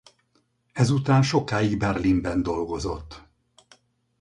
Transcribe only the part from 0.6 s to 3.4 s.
Ezután sokáig Berlinben dolgozott.